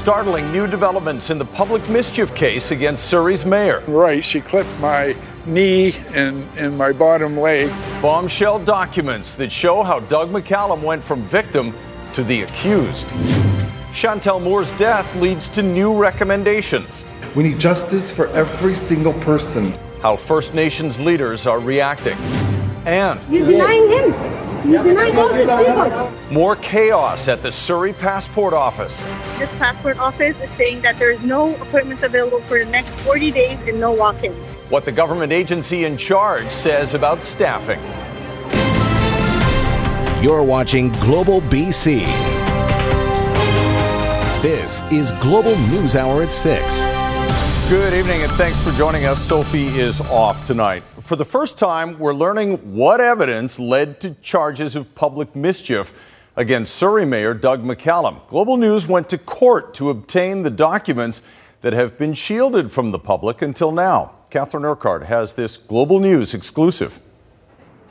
[0.00, 3.84] Startling new developments in the public mischief case against Surrey's mayor.
[3.86, 7.70] Right, she clipped my knee and, and my bottom leg.
[8.00, 11.74] Bombshell documents that show how Doug McCallum went from victim
[12.14, 13.08] to the accused.
[13.92, 17.04] Chantel Moore's death leads to new recommendations.
[17.36, 19.78] We need justice for every single person.
[20.00, 22.16] How First Nations leaders are reacting.
[22.86, 24.49] And You're denying him.
[24.64, 26.12] You're denying all these people.
[26.30, 28.98] more chaos at the Surrey Passport Office.
[29.38, 33.30] This passport office is saying that there is no appointments available for the next 40
[33.30, 34.36] days and no walk-ins.
[34.68, 37.80] What the government agency in charge says about staffing.
[40.22, 42.00] You're watching Global BC.
[44.42, 46.84] This is Global News Hour at 6.
[47.70, 49.26] Good evening and thanks for joining us.
[49.26, 50.82] Sophie is off tonight.
[51.10, 55.92] For the first time, we're learning what evidence led to charges of public mischief
[56.36, 58.24] against Surrey Mayor Doug McCallum.
[58.28, 61.20] Global News went to court to obtain the documents
[61.62, 64.12] that have been shielded from the public until now.
[64.30, 67.00] Catherine Urquhart has this Global News exclusive.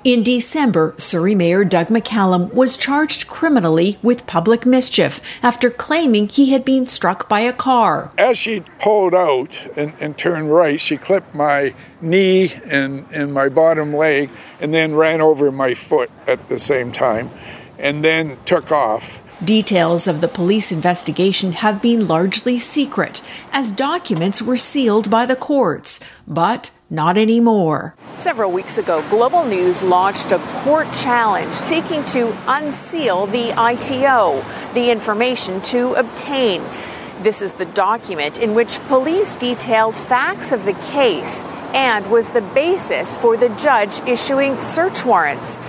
[0.06, 6.52] In December, Surrey Mayor Doug McCallum was charged criminally with public mischief after claiming he
[6.52, 8.10] had been struck by a car.
[8.18, 13.50] As she pulled out and, and turned right, she clipped my knee and, and my
[13.50, 14.30] bottom leg
[14.62, 17.30] and then ran over my foot at the same time
[17.78, 19.20] and then took off.
[19.44, 23.22] Details of the police investigation have been largely secret,
[23.54, 27.96] as documents were sealed by the courts, but not anymore.
[28.18, 34.92] Several weeks ago, Global News launched a court challenge seeking to unseal the ITO, the
[34.92, 36.62] information to obtain.
[37.22, 42.42] This is the document in which police detailed facts of the case and was the
[42.42, 45.60] basis for the judge issuing search warrants.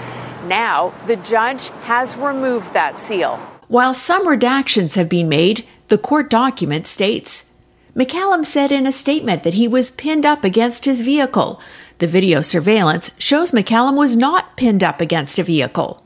[0.44, 3.40] Now, the judge has removed that seal.
[3.70, 7.52] While some redactions have been made, the court document states
[7.94, 11.60] McCallum said in a statement that he was pinned up against his vehicle.
[11.98, 16.04] The video surveillance shows McCallum was not pinned up against a vehicle.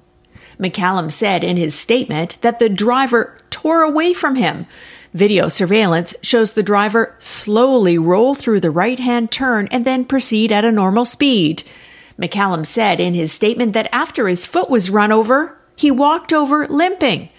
[0.61, 4.67] McCallum said in his statement that the driver tore away from him.
[5.15, 10.53] Video surveillance shows the driver slowly roll through the right hand turn and then proceed
[10.53, 11.63] at a normal speed.
[12.19, 16.69] McCallum said in his statement that after his foot was run over, he walked over
[16.69, 17.31] limping.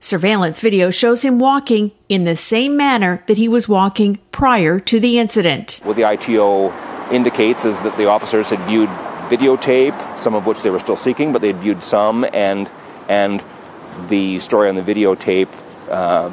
[0.00, 5.00] Surveillance video shows him walking in the same manner that he was walking prior to
[5.00, 5.80] the incident.
[5.82, 6.72] What the ITO
[7.10, 8.88] indicates is that the officers had viewed
[9.28, 12.70] videotape, some of which they were still seeking, but they had viewed some, and
[13.08, 13.44] and
[14.06, 15.48] the story on the videotape,
[15.90, 16.30] uh,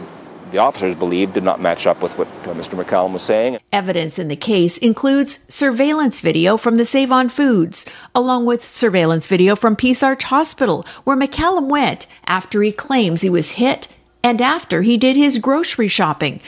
[0.56, 2.82] the officers believed, did not match up with what uh, Mr.
[2.82, 3.60] McCallum was saying.
[3.74, 7.86] Evidence in the case includes surveillance video from the Save On Foods,
[8.16, 13.30] along with surveillance video from Peace Arch Hospital, where McCallum went after he claims he
[13.30, 13.90] was hit
[14.24, 16.40] and after he did his grocery shopping.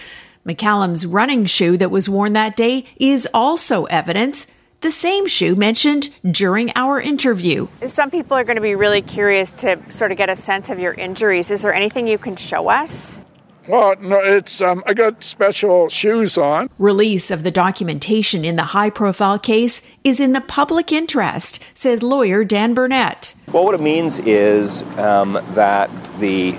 [0.45, 4.47] McCallum's running shoe that was worn that day is also evidence.
[4.79, 7.67] The same shoe mentioned during our interview.
[7.85, 10.79] Some people are going to be really curious to sort of get a sense of
[10.79, 11.51] your injuries.
[11.51, 13.21] Is there anything you can show us?
[13.67, 16.69] Well, no, it's um, I got special shoes on.
[16.79, 22.01] Release of the documentation in the high profile case is in the public interest, says
[22.01, 23.35] lawyer Dan Burnett.
[23.51, 25.89] Well, what it means is um, that
[26.19, 26.57] the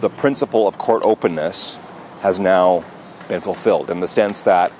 [0.00, 1.78] the principle of court openness
[2.20, 2.84] has now
[3.28, 4.72] been fulfilled in the sense that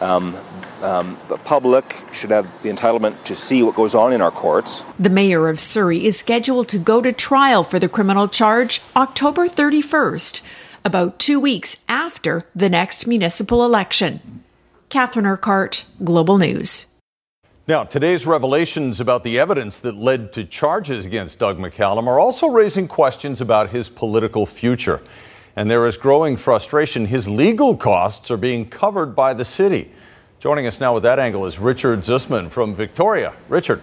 [0.00, 0.36] um,
[0.82, 4.84] um, the public should have the entitlement to see what goes on in our courts.
[4.98, 9.48] The mayor of Surrey is scheduled to go to trial for the criminal charge October
[9.48, 10.40] 31st,
[10.84, 14.42] about two weeks after the next municipal election.
[14.88, 16.86] Catherine Urquhart, Global News.
[17.68, 22.48] Now, today's revelations about the evidence that led to charges against Doug McCallum are also
[22.48, 25.00] raising questions about his political future.
[25.54, 29.92] And there is growing frustration his legal costs are being covered by the city.
[30.40, 33.34] Joining us now with that angle is Richard Zussman from Victoria.
[33.48, 33.82] Richard.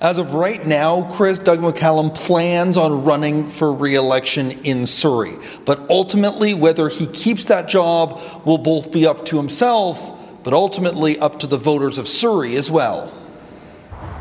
[0.00, 5.34] As of right now, Chris Doug McCallum plans on running for re election in Surrey.
[5.64, 11.18] But ultimately, whether he keeps that job will both be up to himself, but ultimately
[11.18, 13.14] up to the voters of Surrey as well.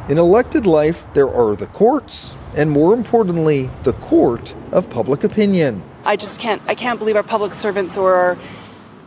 [0.09, 5.81] In elected life, there are the courts, and more importantly, the court of public opinion.
[6.05, 8.37] I just can't I can't believe our public servants or our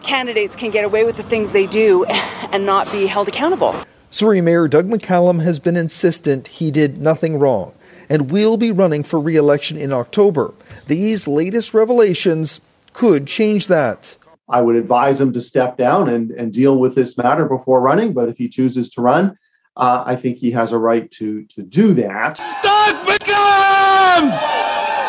[0.02, 2.04] candidates can get away with the things they do
[2.52, 3.74] and not be held accountable.
[4.16, 7.74] Surrey Mayor Doug McCallum has been insistent he did nothing wrong
[8.08, 10.54] and will be running for re election in October.
[10.86, 12.62] These latest revelations
[12.94, 14.16] could change that.
[14.48, 18.14] I would advise him to step down and, and deal with this matter before running,
[18.14, 19.36] but if he chooses to run,
[19.76, 22.36] uh, I think he has a right to, to do that.
[22.62, 24.30] Doug McCallum!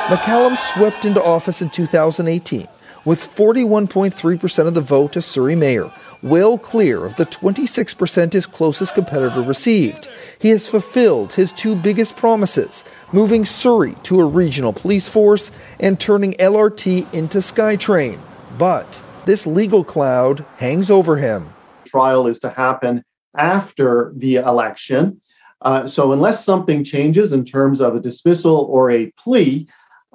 [0.07, 2.67] McCallum swept into office in 2018
[3.07, 5.89] with 41.3% of the vote as Surrey mayor,
[6.21, 10.09] well clear of the 26% his closest competitor received.
[10.39, 12.83] He has fulfilled his two biggest promises,
[13.13, 18.19] moving Surrey to a regional police force and turning LRT into SkyTrain.
[18.57, 21.53] But this legal cloud hangs over him.
[21.85, 23.05] Trial is to happen
[23.37, 25.21] after the election.
[25.61, 29.65] Uh, so, unless something changes in terms of a dismissal or a plea,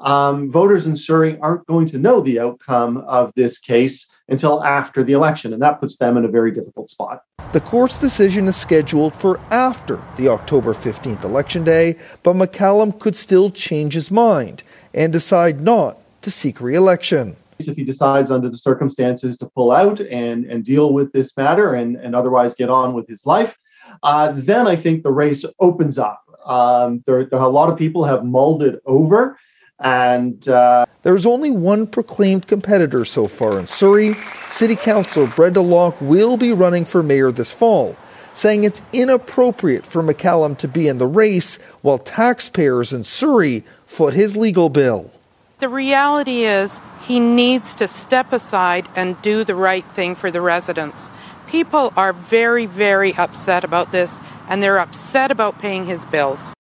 [0.03, 5.05] um, voters in Surrey aren't going to know the outcome of this case until after
[5.05, 7.23] the election, and that puts them in a very difficult spot.
[7.53, 13.17] The court's decision is scheduled for after the October 15th election day, but McCallum could
[13.17, 14.63] still change his mind
[14.95, 17.37] and decide not to seek re election.
[17.59, 21.75] If he decides under the circumstances to pull out and, and deal with this matter
[21.75, 23.57] and, and otherwise get on with his life,
[24.03, 26.23] uh, then I think the race opens up.
[26.45, 29.39] Um, there, there, a lot of people have mulled it over.
[29.83, 34.15] And uh, there's only one proclaimed competitor so far in Surrey.
[34.49, 37.97] City Councilor Brenda Locke will be running for mayor this fall,
[38.33, 44.15] saying it's inappropriate for McCallum to be in the race while taxpayers in Surrey foot
[44.15, 45.11] his legal bill.
[45.59, 50.41] The reality is, he needs to step aside and do the right thing for the
[50.41, 51.11] residents.
[51.49, 56.55] People are very, very upset about this, and they're upset about paying his bills.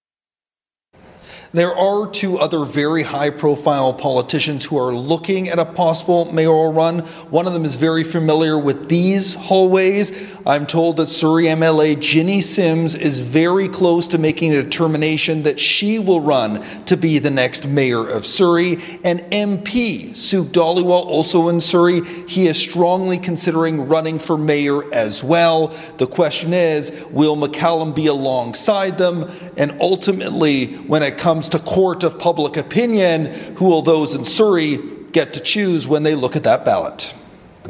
[1.54, 6.72] There are two other very high profile politicians who are looking at a possible mayoral
[6.72, 7.00] run.
[7.28, 10.38] One of them is very familiar with these hallways.
[10.46, 15.60] I'm told that Surrey MLA Jinny Sims is very close to making a determination that
[15.60, 18.78] she will run to be the next mayor of Surrey.
[19.04, 25.22] And MP Sukh Dhaliwal, also in Surrey, he is strongly considering running for mayor as
[25.22, 25.68] well.
[25.98, 29.30] The question is will McCallum be alongside them?
[29.58, 34.78] And ultimately, when it comes to court of public opinion, who will those in Surrey
[35.12, 37.14] get to choose when they look at that ballot?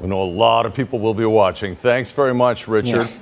[0.01, 1.77] We know a lot of people will be watching.
[1.77, 3.09] Thanks very much, Richard.
[3.09, 3.19] Yeah.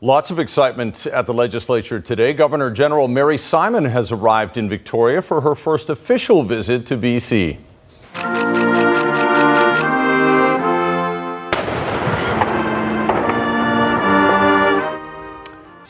[0.00, 2.32] Lots of excitement at the legislature today.
[2.32, 7.58] Governor General Mary Simon has arrived in Victoria for her first official visit to BC.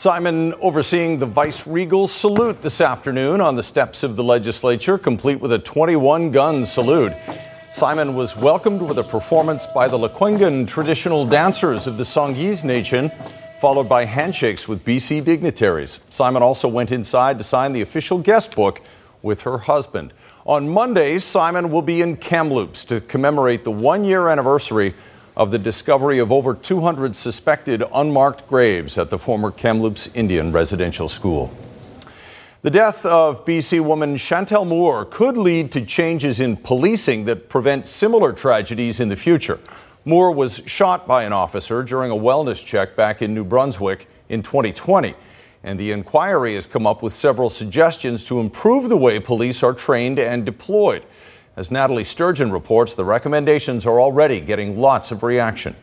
[0.03, 5.39] Simon overseeing the Vice Regal salute this afternoon on the steps of the legislature, complete
[5.39, 7.13] with a 21 gun salute.
[7.71, 13.11] Simon was welcomed with a performance by the Lekwungen traditional dancers of the Songhees Nation,
[13.61, 16.01] followed by handshakes with BC dignitaries.
[16.09, 18.81] Simon also went inside to sign the official guest book
[19.21, 20.11] with her husband.
[20.45, 24.95] On Monday, Simon will be in Kamloops to commemorate the one year anniversary
[25.35, 31.09] of the discovery of over 200 suspected unmarked graves at the former Kamloops Indian Residential
[31.09, 31.51] School.
[32.61, 37.87] The death of BC woman Chantel Moore could lead to changes in policing that prevent
[37.87, 39.59] similar tragedies in the future.
[40.05, 44.43] Moore was shot by an officer during a wellness check back in New Brunswick in
[44.43, 45.15] 2020.
[45.63, 49.73] And the inquiry has come up with several suggestions to improve the way police are
[49.73, 51.05] trained and deployed.
[51.55, 55.75] As Nathalie Sturgeon reports, the recommendations are already getting lots of reaction.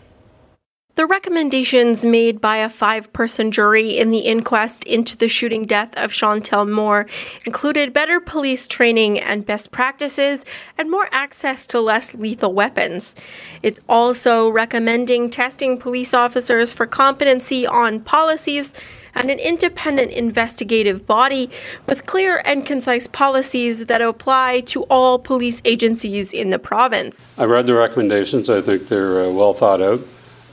[0.97, 5.97] The recommendations made by a five person jury in the inquest into the shooting death
[5.97, 7.07] of Chantel Moore
[7.47, 10.45] included better police training and best practices
[10.77, 13.15] and more access to less lethal weapons.
[13.63, 18.75] It's also recommending testing police officers for competency on policies
[19.15, 21.51] and an independent investigative body
[21.87, 27.21] with clear and concise policies that apply to all police agencies in the province.
[27.39, 30.01] I read the recommendations, I think they're uh, well thought out.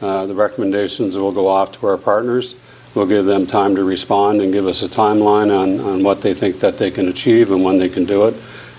[0.01, 2.55] Uh, the recommendations will go off to our partners.
[2.93, 6.33] We'll give them time to respond and give us a timeline on, on what they
[6.33, 8.35] think that they can achieve and when they can do it.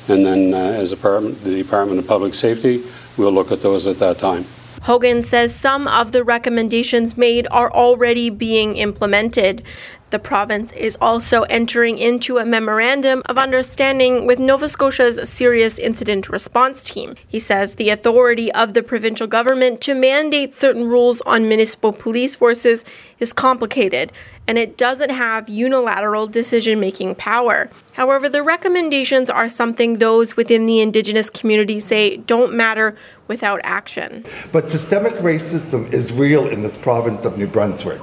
[0.08, 2.82] And then, uh, as department, the Department of Public Safety,
[3.16, 4.44] we'll look at those at that time.
[4.88, 9.62] Hogan says some of the recommendations made are already being implemented.
[10.08, 16.30] The province is also entering into a memorandum of understanding with Nova Scotia's Serious Incident
[16.30, 17.16] Response Team.
[17.28, 22.34] He says the authority of the provincial government to mandate certain rules on municipal police
[22.34, 22.86] forces
[23.18, 24.10] is complicated
[24.46, 27.68] and it doesn't have unilateral decision making power.
[27.92, 32.96] However, the recommendations are something those within the Indigenous community say don't matter
[33.28, 34.24] without action.
[34.50, 38.00] But systemic racism is real in this province of New Brunswick.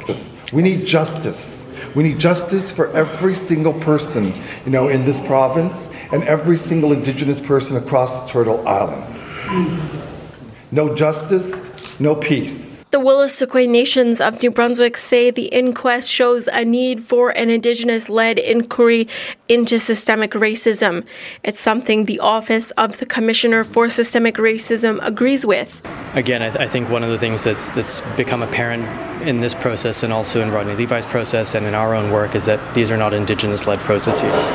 [0.53, 1.67] We need justice.
[1.96, 4.34] We need justice for every single person,
[4.65, 9.03] you know, in this province and every single Indigenous person across Turtle Island.
[10.72, 11.62] No justice,
[12.00, 12.75] no peace.
[12.92, 18.10] The Wolastoqey Nations of New Brunswick say the inquest shows a need for an Indigenous
[18.10, 19.10] led inquiry
[19.50, 21.04] into systemic racism.
[21.44, 25.86] It's something the Office of the Commissioner for Systemic Racism agrees with.
[26.13, 28.84] Again, I, th- I think one of the things that's, that's become apparent
[29.27, 32.46] in this process and also in Rodney Levi's process and in our own work is
[32.46, 34.50] that these are not Indigenous led processes.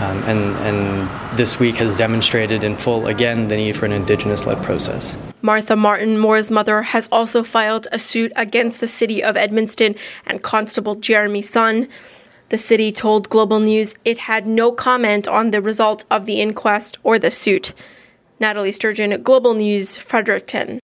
[0.00, 4.46] Um, and, and this week has demonstrated in full again the need for an Indigenous
[4.46, 5.16] led process.
[5.44, 10.42] Martha Martin, Moore's mother, has also filed a suit against the city of Edmundston and
[10.42, 11.86] Constable Jeremy Son.
[12.48, 16.96] The city told Global News it had no comment on the result of the inquest
[17.02, 17.74] or the suit.
[18.40, 20.80] Nathalie Sturgeon, Global News, Fredericton.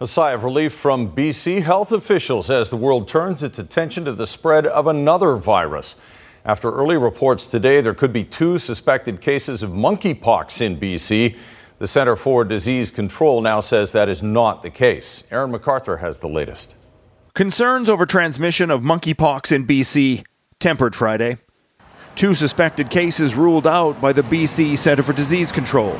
[0.00, 4.12] A sigh of relief from BC health officials as the world turns its attention to
[4.12, 5.96] the spread of another virus.
[6.44, 11.36] After early reports today, there could be two suspected cases of monkeypox in BC.
[11.78, 15.22] The Center for Disease Control now says that is not the case.
[15.30, 16.74] Aaron McArthur has the latest.
[17.34, 20.24] Concerns over transmission of monkeypox in BC
[20.58, 21.36] tempered Friday.
[22.16, 25.96] Two suspected cases ruled out by the BC Center for Disease Control.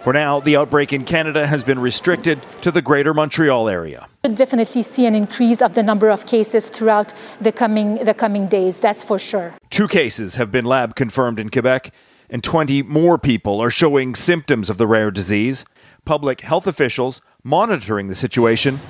[0.00, 4.08] For now, the outbreak in Canada has been restricted to the Greater Montreal area.
[4.24, 7.12] We'll definitely see an increase of the number of cases throughout
[7.42, 8.80] the coming the coming days.
[8.80, 9.54] That's for sure.
[9.68, 11.92] Two cases have been lab confirmed in Quebec,
[12.32, 15.66] and 20 more people are showing symptoms of the rare disease.
[16.06, 18.80] Public health officials monitoring the situation,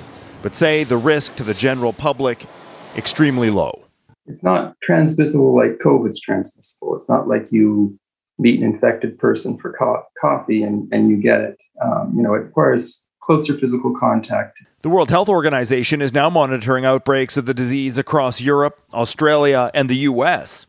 [0.41, 2.47] but say the risk to the general public
[2.95, 3.85] extremely low.
[4.25, 6.95] It's not transmissible like COVID's transmissible.
[6.95, 7.99] It's not like you
[8.39, 11.57] meet an infected person for co- coffee and, and you get it.
[11.83, 14.63] Um, you know, it requires closer physical contact.
[14.81, 19.89] The World Health Organization is now monitoring outbreaks of the disease across Europe, Australia, and
[19.89, 20.65] the U.S.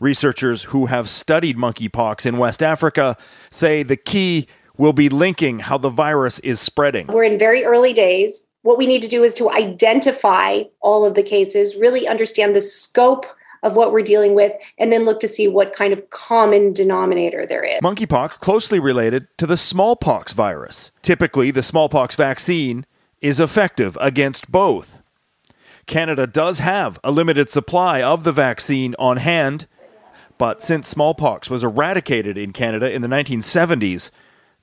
[0.00, 3.16] Researchers who have studied monkeypox in West Africa
[3.50, 4.46] say the key
[4.76, 7.06] will be linking how the virus is spreading.
[7.08, 8.46] We're in very early days.
[8.62, 12.60] What we need to do is to identify all of the cases, really understand the
[12.60, 13.26] scope
[13.62, 17.46] of what we're dealing with, and then look to see what kind of common denominator
[17.46, 17.80] there is.
[17.80, 20.90] Monkeypox closely related to the smallpox virus.
[21.00, 22.84] Typically, the smallpox vaccine
[23.20, 25.00] is effective against both.
[25.86, 29.66] Canada does have a limited supply of the vaccine on hand,
[30.38, 34.10] but since smallpox was eradicated in Canada in the 1970s,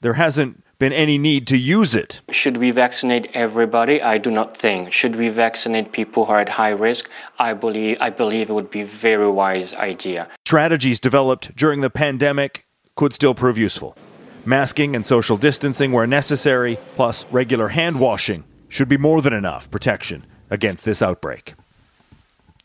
[0.02, 2.22] there hasn't been any need to use it.
[2.32, 4.02] Should we vaccinate everybody?
[4.02, 4.94] I do not think.
[4.94, 7.10] Should we vaccinate people who are at high risk?
[7.38, 10.30] I believe I believe it would be a very wise idea.
[10.46, 13.98] Strategies developed during the pandemic could still prove useful.
[14.46, 19.70] Masking and social distancing where necessary, plus regular hand washing, should be more than enough
[19.70, 21.56] protection against this outbreak.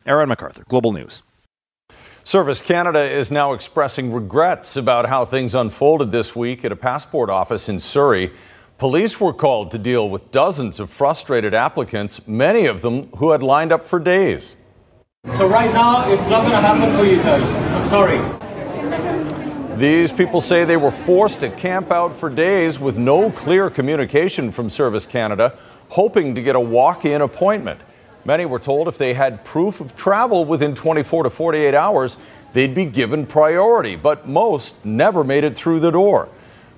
[0.06, 1.22] Aaron McArthur, Global News.
[2.26, 7.28] Service Canada is now expressing regrets about how things unfolded this week at a passport
[7.28, 8.32] office in Surrey.
[8.78, 13.42] Police were called to deal with dozens of frustrated applicants, many of them who had
[13.42, 14.56] lined up for days.
[15.34, 17.42] So, right now, it's not going to happen for you guys.
[17.74, 19.76] I'm sorry.
[19.76, 24.50] These people say they were forced to camp out for days with no clear communication
[24.50, 25.58] from Service Canada,
[25.90, 27.82] hoping to get a walk in appointment.
[28.24, 32.16] Many were told if they had proof of travel within 24 to 48 hours,
[32.54, 36.28] they'd be given priority, but most never made it through the door.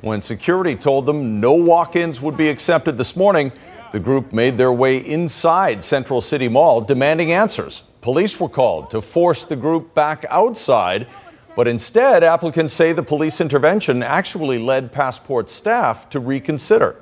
[0.00, 3.52] When security told them no walk ins would be accepted this morning,
[3.92, 7.82] the group made their way inside Central City Mall demanding answers.
[8.00, 11.06] Police were called to force the group back outside,
[11.54, 16.96] but instead, applicants say the police intervention actually led passport staff to reconsider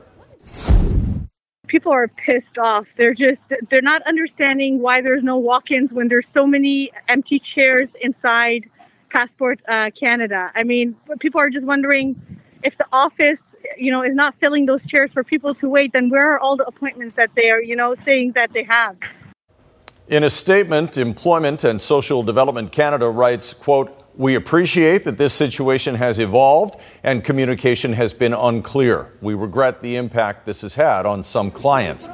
[1.66, 2.88] people are pissed off.
[2.96, 7.94] They're just they're not understanding why there's no walk-ins when there's so many empty chairs
[8.00, 8.68] inside
[9.10, 10.50] Passport uh, Canada.
[10.54, 12.20] I mean, people are just wondering
[12.62, 15.92] if the office, you know, is not filling those chairs for people to wait.
[15.92, 18.96] Then where are all the appointments that they are, you know, saying that they have?
[20.08, 25.96] In a statement, Employment and Social Development Canada writes, quote, we appreciate that this situation
[25.96, 29.10] has evolved and communication has been unclear.
[29.20, 32.08] We regret the impact this has had on some clients.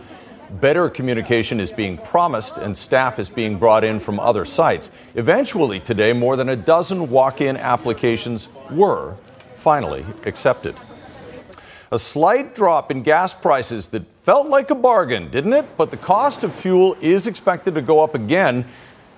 [0.60, 4.90] Better communication is being promised, and staff is being brought in from other sites.
[5.14, 9.14] Eventually, today, more than a dozen walk in applications were
[9.54, 10.74] finally accepted.
[11.92, 15.66] A slight drop in gas prices that felt like a bargain, didn't it?
[15.76, 18.64] But the cost of fuel is expected to go up again,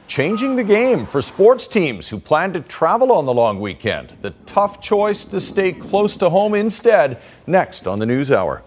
[0.07, 4.11] changing the game for sports teams who plan to travel on the long weekend.
[4.23, 8.63] The tough choice to stay close to home instead, next on the News Hour.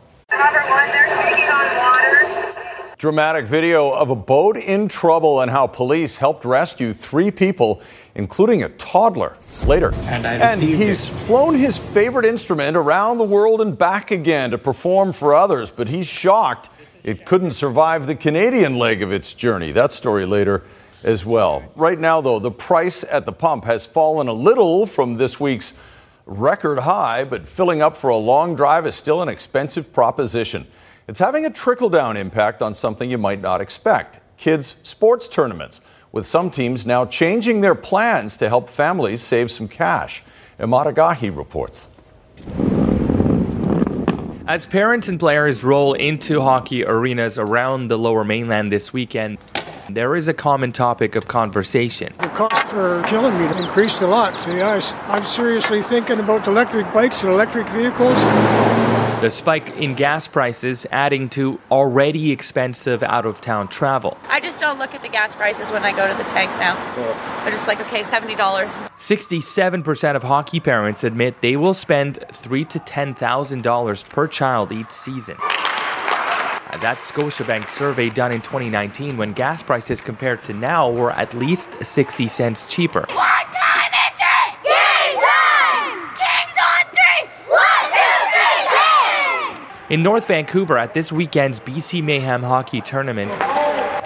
[2.98, 7.82] Dramatic video of a boat in trouble and how police helped rescue three people,
[8.15, 9.36] including a toddler.
[9.68, 9.94] Later.
[10.04, 11.13] And, and he's it.
[11.13, 15.88] flown his favorite instrument around the world and back again to perform for others, but
[15.89, 16.70] he's shocked
[17.06, 19.72] it couldn't survive the Canadian leg of its journey.
[19.72, 20.63] That story later
[21.05, 21.63] as well.
[21.75, 25.74] Right now, though, the price at the pump has fallen a little from this week's
[26.25, 30.65] record high, but filling up for a long drive is still an expensive proposition.
[31.07, 35.79] It's having a trickle down impact on something you might not expect kids' sports tournaments,
[36.12, 40.24] with some teams now changing their plans to help families save some cash.
[40.59, 41.88] Emad Agahi reports.
[44.47, 49.38] As parents and players roll into hockey arenas around the lower mainland this weekend,
[49.89, 52.13] there is a common topic of conversation.
[52.20, 53.46] The cost for killing me.
[53.63, 54.34] Increased a lot.
[54.34, 58.20] So yeah, I'm seriously thinking about electric bikes and electric vehicles.
[59.22, 64.18] The spike in gas prices adding to already expensive out of town travel.
[64.27, 66.75] I just don't look at the gas prices when I go to the tank now.
[67.42, 68.36] They're just like, okay, $70.
[68.36, 75.38] 67% of hockey parents admit they will spend three to $10,000 per child each season.
[76.86, 81.68] That's Scotiabank's survey done in 2019 when gas prices compared to now were at least
[81.82, 83.08] 60 cents cheaper.
[83.10, 84.54] What time is it?
[84.62, 86.13] Game time!
[86.13, 87.27] Kings on three!
[87.50, 89.68] One, two, three, Kings!
[89.89, 93.32] In North Vancouver at this weekend's BC Mayhem hockey tournament,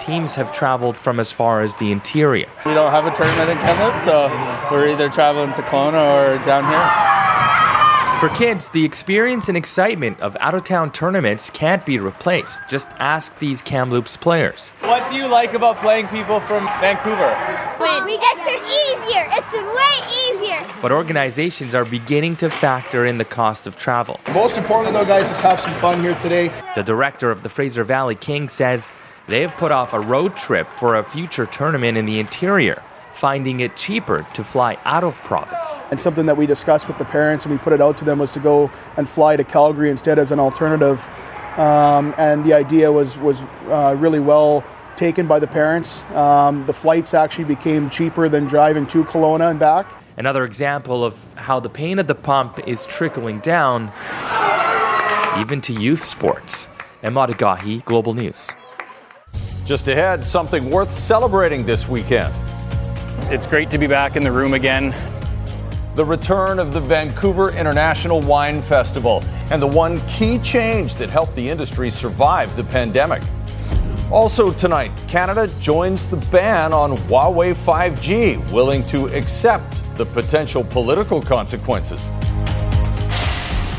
[0.00, 2.48] teams have traveled from as far as the interior.
[2.64, 4.28] We don't have a tournament in Kamloops, so
[4.74, 7.09] we're either traveling to Kelowna or down here.
[8.20, 12.60] For kids, the experience and excitement of out of town tournaments can't be replaced.
[12.68, 14.72] Just ask these Kamloops players.
[14.82, 17.34] What do you like about playing people from Vancouver?
[17.78, 19.26] When we get it's easier.
[19.30, 20.66] It's way easier.
[20.82, 24.20] But organizations are beginning to factor in the cost of travel.
[24.34, 26.52] Most importantly, though, guys, is have some fun here today.
[26.74, 28.90] The director of the Fraser Valley King says
[29.28, 32.82] they have put off a road trip for a future tournament in the interior
[33.20, 35.68] finding it cheaper to fly out of province.
[35.90, 38.18] And something that we discussed with the parents and we put it out to them
[38.18, 41.06] was to go and fly to Calgary instead as an alternative.
[41.58, 44.64] Um, and the idea was was uh, really well
[44.96, 46.04] taken by the parents.
[46.12, 49.92] Um, the flights actually became cheaper than driving to Kelowna and back.
[50.16, 53.92] Another example of how the pain at the pump is trickling down
[55.38, 56.68] even to youth sports.
[57.02, 58.46] Emad Agahi, Global News.
[59.66, 62.34] Just ahead, something worth celebrating this weekend.
[63.30, 64.92] It's great to be back in the room again.
[65.94, 71.36] The return of the Vancouver International Wine Festival and the one key change that helped
[71.36, 73.22] the industry survive the pandemic.
[74.10, 81.22] Also tonight, Canada joins the ban on Huawei 5G, willing to accept the potential political
[81.22, 82.08] consequences.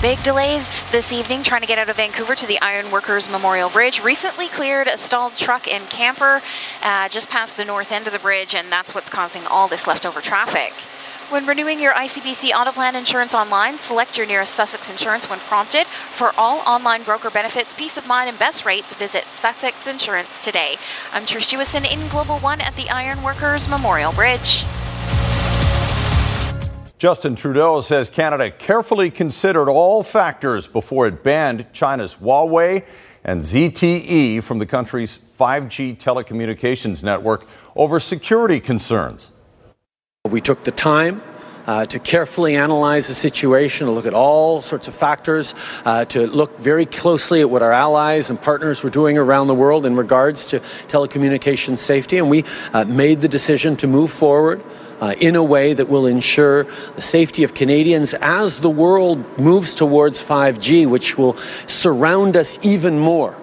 [0.02, 4.02] Big delays this evening trying to get out of Vancouver to the Ironworkers Memorial Bridge.
[4.04, 6.42] Recently cleared a stalled truck and camper
[6.82, 9.86] uh, just past the north end of the bridge, and that's what's causing all this
[9.86, 10.74] leftover traffic.
[11.30, 15.86] When renewing your ICBC auto plan insurance online, select your nearest Sussex Insurance when prompted.
[15.86, 20.78] For all online broker benefits, peace of mind, and best rates, visit Sussex Insurance today.
[21.14, 24.66] I'm Trish Jewison in Global One at the Ironworkers Memorial Bridge.
[27.02, 32.86] Justin Trudeau says Canada carefully considered all factors before it banned China's Huawei
[33.24, 39.32] and ZTE from the country's 5G telecommunications network over security concerns.
[40.30, 41.24] We took the time
[41.66, 46.28] uh, to carefully analyze the situation, to look at all sorts of factors, uh, to
[46.28, 49.96] look very closely at what our allies and partners were doing around the world in
[49.96, 52.20] regards to telecommunications safety.
[52.20, 54.64] And we uh, made the decision to move forward
[55.02, 56.64] uh, in a way that will ensure
[56.96, 61.36] the safety of Canadians as the world moves towards 5G, which will
[61.66, 63.36] surround us even more.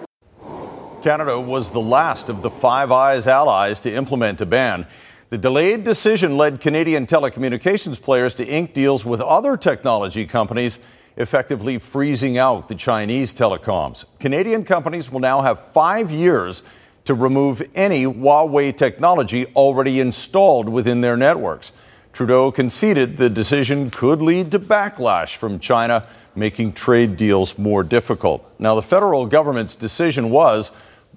[1.01, 4.87] Canada was the last of the Five Eyes allies to implement a ban.
[5.29, 10.79] The delayed decision led Canadian telecommunications players to ink deals with other technology companies,
[11.17, 14.05] effectively freezing out the Chinese telecoms.
[14.19, 16.63] Canadian companies will now have five years
[17.09, 21.71] to remove any Huawei technology already installed within their networks.
[22.13, 28.47] Trudeau conceded the decision could lead to backlash from China, making trade deals more difficult.
[28.59, 30.69] Now, the federal government's decision was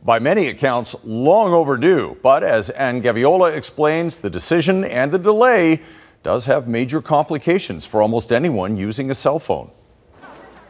[0.03, 2.17] by many accounts, long overdue.
[2.23, 5.83] But as Anne Gaviola explains, the decision and the delay
[6.23, 9.71] does have major complications for almost anyone using a cell phone.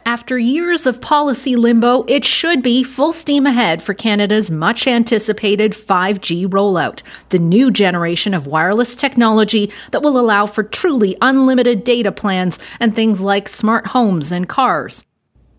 [0.05, 5.71] After years of policy limbo, it should be full steam ahead for Canada's much anticipated
[5.71, 12.11] 5G rollout, the new generation of wireless technology that will allow for truly unlimited data
[12.11, 15.05] plans and things like smart homes and cars.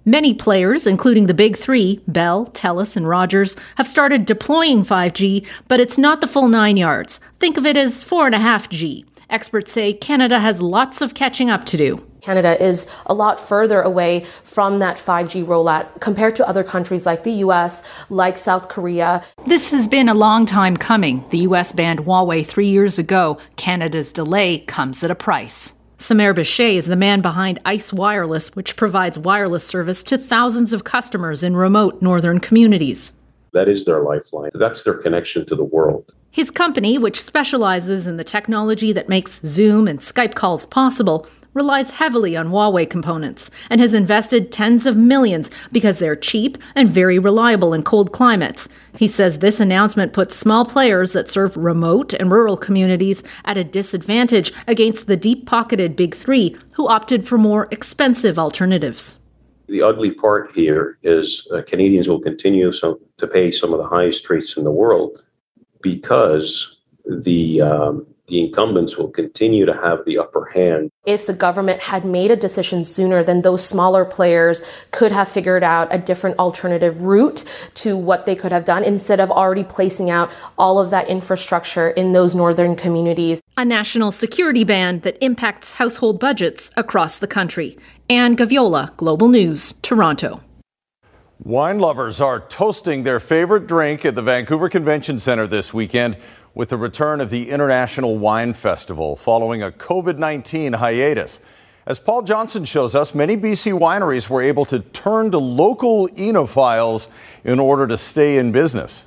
[0.05, 5.81] Many players, including the big three, Bell, TELUS, and Rogers, have started deploying 5G, but
[5.81, 7.19] it's not the full nine yards.
[7.39, 9.07] Think of it as 4.5G.
[9.31, 12.07] Experts say Canada has lots of catching up to do.
[12.25, 17.23] Canada is a lot further away from that 5G rollout compared to other countries like
[17.23, 19.23] the US, like South Korea.
[19.47, 21.23] This has been a long time coming.
[21.29, 23.37] The US banned Huawei three years ago.
[23.57, 25.75] Canada's delay comes at a price.
[25.99, 30.83] Samer Bishay is the man behind Ice Wireless, which provides wireless service to thousands of
[30.83, 33.13] customers in remote northern communities.
[33.53, 34.51] That is their lifeline.
[34.55, 36.15] That's their connection to the world.
[36.31, 41.93] His company, which specializes in the technology that makes Zoom and Skype calls possible, relies
[41.93, 47.19] heavily on Huawei components and has invested tens of millions because they're cheap and very
[47.19, 48.69] reliable in cold climates.
[48.97, 53.65] He says this announcement puts small players that serve remote and rural communities at a
[53.65, 59.19] disadvantage against the deep pocketed big three who opted for more expensive alternatives.
[59.67, 63.87] The ugly part here is uh, Canadians will continue some, to pay some of the
[63.87, 65.23] highest rates in the world
[65.81, 70.91] because the um, the incumbents will continue to have the upper hand.
[71.05, 75.63] If the government had made a decision sooner, then those smaller players could have figured
[75.63, 80.09] out a different alternative route to what they could have done instead of already placing
[80.09, 83.43] out all of that infrastructure in those northern communities.
[83.59, 87.77] A national security ban that impacts household budgets across the country.
[88.09, 90.41] Anne Gaviola, Global News, Toronto.
[91.41, 96.17] Wine lovers are toasting their favorite drink at the Vancouver Convention Center this weekend
[96.55, 101.41] with the return of the International Wine Festival following a COVID 19 hiatus.
[101.87, 107.09] As Paul Johnson shows us, many BC wineries were able to turn to local enophiles
[107.45, 109.07] in order to stay in business.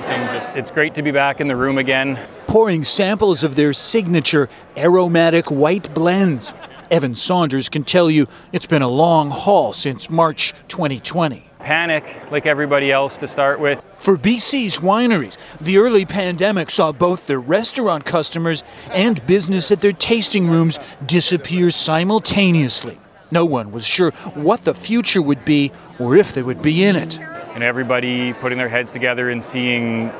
[0.00, 2.18] It's great to be back in the room again.
[2.46, 6.54] Pouring samples of their signature aromatic white blends.
[6.90, 12.46] Evan Saunders can tell you it's been a long haul since March 2020 panic like
[12.46, 13.84] everybody else to start with.
[13.96, 19.92] For BC's wineries, the early pandemic saw both their restaurant customers and business at their
[19.92, 23.00] tasting rooms disappear simultaneously.
[23.32, 26.94] No one was sure what the future would be or if they would be in
[26.94, 27.18] it.
[27.18, 30.10] And everybody putting their heads together and seeing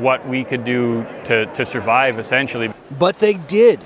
[0.00, 2.72] what we could do to, to survive, essentially.
[2.98, 3.84] But they did.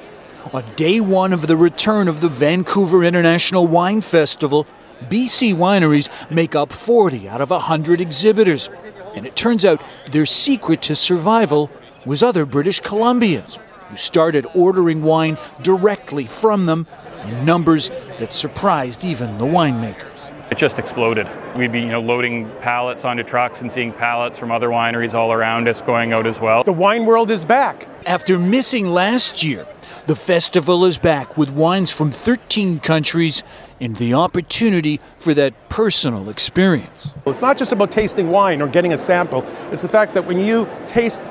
[0.52, 4.64] On day one of the return of the Vancouver International Wine Festival,
[5.08, 8.70] BC wineries make up 40 out of 100 exhibitors.
[9.14, 9.82] And it turns out
[10.12, 11.70] their secret to survival
[12.04, 13.58] was other British Columbians
[13.88, 16.86] who started ordering wine directly from them
[17.26, 20.06] in numbers that surprised even the winemakers.
[20.50, 21.28] It just exploded.
[21.56, 25.32] We'd be, you know, loading pallets onto trucks and seeing pallets from other wineries all
[25.32, 26.64] around us going out as well.
[26.64, 27.86] The wine world is back.
[28.04, 29.64] After missing last year,
[30.06, 33.44] the festival is back with wines from 13 countries
[33.80, 37.12] and the opportunity for that personal experience.
[37.26, 40.38] It's not just about tasting wine or getting a sample, it's the fact that when
[40.38, 41.22] you taste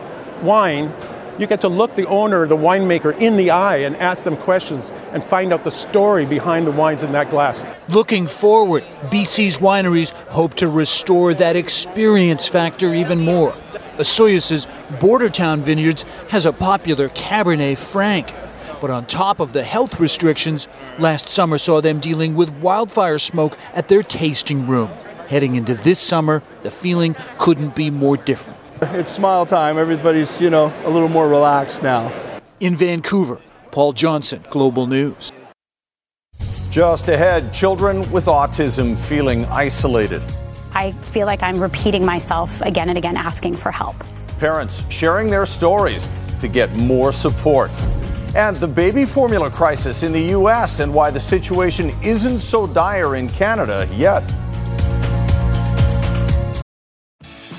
[0.41, 0.91] wine,
[1.39, 4.91] you get to look the owner, the winemaker, in the eye and ask them questions
[5.13, 7.65] and find out the story behind the wines in that glass.
[7.87, 13.53] Looking forward, BC's wineries hope to restore that experience factor even more.
[13.97, 14.67] Osoyoos'
[14.99, 18.33] Bordertown Vineyards has a popular Cabernet Franc.
[18.81, 23.57] But on top of the health restrictions, last summer saw them dealing with wildfire smoke
[23.73, 24.89] at their tasting room.
[25.27, 28.59] Heading into this summer, the feeling couldn't be more different.
[28.81, 29.77] It's smile time.
[29.77, 32.11] Everybody's, you know, a little more relaxed now.
[32.61, 33.39] In Vancouver,
[33.71, 35.31] Paul Johnson, Global News.
[36.71, 40.21] Just ahead, children with autism feeling isolated.
[40.73, 43.95] I feel like I'm repeating myself again and again, asking for help.
[44.39, 46.07] Parents sharing their stories
[46.39, 47.71] to get more support
[48.35, 50.79] and the baby formula crisis in the U.S.
[50.79, 54.23] and why the situation isn't so dire in Canada yet.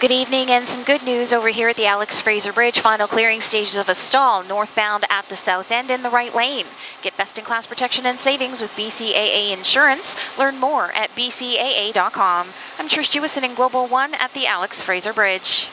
[0.00, 2.80] Good evening and some good news over here at the Alex Fraser Bridge.
[2.80, 6.64] Final clearing stages of a stall northbound at the south end in the right lane.
[7.02, 10.16] Get best in class protection and savings with BCAA Insurance.
[10.38, 12.48] Learn more at bcaa.com.
[12.78, 15.68] I'm Trish Jewison in Global One at the Alex Fraser Bridge.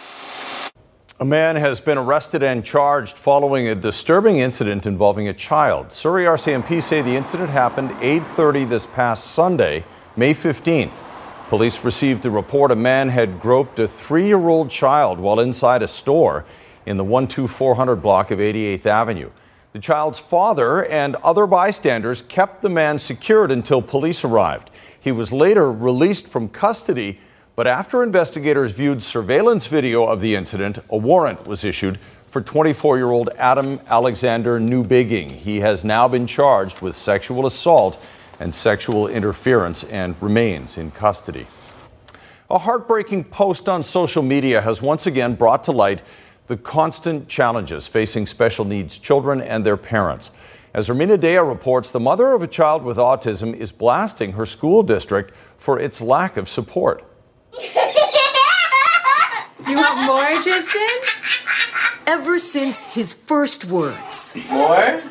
[1.21, 5.93] A man has been arrested and charged following a disturbing incident involving a child.
[5.93, 9.85] Surrey RCMP say the incident happened 8:30 this past Sunday,
[10.17, 11.06] May 15th.
[11.49, 16.45] Police received a report a man had groped a 3-year-old child while inside a store
[16.85, 19.29] in the 12400 block of 88th Avenue.
[19.71, 24.71] The child's father and other bystanders kept the man secured until police arrived.
[24.99, 27.19] He was later released from custody
[27.57, 32.97] but after investigators viewed surveillance video of the incident, a warrant was issued for 24
[32.97, 35.31] year old Adam Alexander Newbigging.
[35.31, 37.99] He has now been charged with sexual assault
[38.39, 41.47] and sexual interference and remains in custody.
[42.49, 46.01] A heartbreaking post on social media has once again brought to light
[46.47, 50.31] the constant challenges facing special needs children and their parents.
[50.73, 54.83] As Rumina Daya reports, the mother of a child with autism is blasting her school
[54.83, 57.03] district for its lack of support.
[59.67, 60.87] You want more, Tristan?
[62.05, 64.37] Ever since his first words.
[64.49, 65.01] More?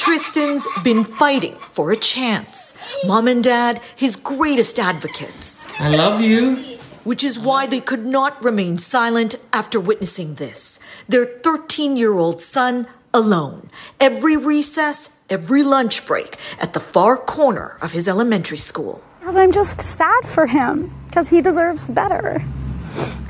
[0.00, 2.74] Tristan's been fighting for a chance.
[3.04, 5.78] Mom and dad, his greatest advocates.
[5.78, 6.56] I love you.
[7.04, 10.80] Which is why they could not remain silent after witnessing this.
[11.06, 13.68] Their 13 year old son alone.
[14.00, 19.04] Every recess, every lunch break at the far corner of his elementary school.
[19.22, 22.40] I'm just sad for him, because he deserves better.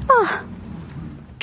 [0.08, 0.44] Ah.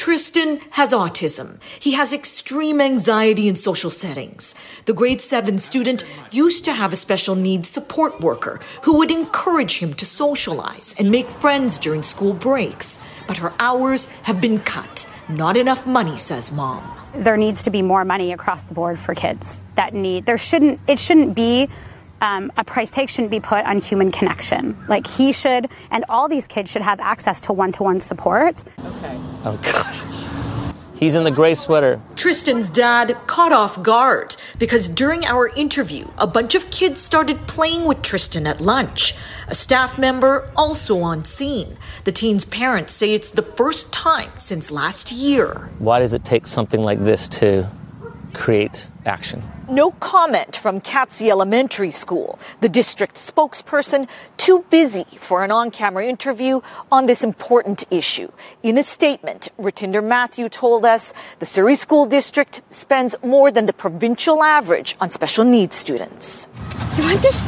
[0.08, 1.60] Tristan has autism.
[1.82, 4.56] He has extreme anxiety in social settings.
[4.86, 9.80] The grade 7 student used to have a special needs support worker who would encourage
[9.80, 13.00] him to socialize and make friends during school breaks.
[13.28, 15.10] But her hours have been cut.
[15.28, 19.16] Not enough money, says mom there needs to be more money across the board for
[19.16, 21.68] kids that need there shouldn't it shouldn't be
[22.22, 24.78] um, a price tag shouldn't be put on human connection.
[24.88, 28.64] Like he should and all these kids should have access to one-to-one support.
[28.80, 29.18] Okay.
[29.46, 29.96] Oh god.
[30.98, 32.02] He's in the gray sweater.
[32.16, 37.86] Tristan's dad caught off guard because during our interview a bunch of kids started playing
[37.86, 39.14] with tristan at lunch.
[39.48, 41.78] A staff member also on scene.
[42.04, 45.70] The teen's parents say it's the first time since last year.
[45.78, 47.70] Why does it take something like this to
[48.38, 49.44] create action?
[49.70, 56.06] No comment from Katzie Elementary School, the district spokesperson, too busy for an on camera
[56.06, 58.32] interview on this important issue.
[58.64, 63.74] In a statement, Ritinder Matharu told us the Surrey School District spends more than the
[63.74, 66.48] provincial average on special needs students.
[66.98, 67.42] You want this?